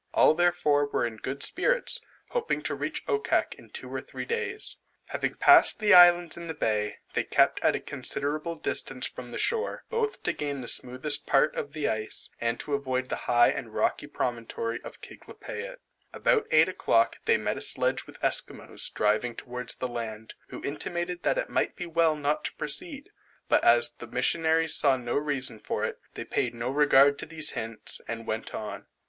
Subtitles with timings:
[0.15, 1.99] All therefore were in good spirits,
[2.29, 4.77] hoping to reach Okkak in two or three days.
[5.09, 9.37] Having passed the islands in the bay, they kept at a considerable distance from the
[9.37, 13.49] shore, both to gain the smoothest part of the ice, and to avoid the high
[13.49, 15.75] and rocky promontory of Kiglapeit.
[16.11, 21.21] About eight o'clock they met a sledge with Esquimaux driving towards the land, who intimated
[21.21, 23.11] that it might be well not to proceed;
[23.47, 27.51] but as the missionaries saw no reason for it, they paid no regard to these
[27.51, 28.87] hints, and went on.